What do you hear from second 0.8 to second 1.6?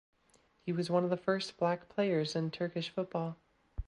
one of the first